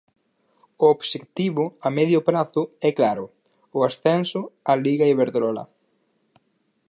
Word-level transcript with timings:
O 0.83 0.85
obxectivo 0.95 1.63
a 1.87 1.89
medio 1.97 2.19
prazo 2.29 2.63
é 2.87 2.89
claro, 2.99 3.25
o 3.77 3.79
ascenso 3.89 4.41
á 4.69 4.73
Liga 4.85 5.05
Iberdrola. 5.13 5.63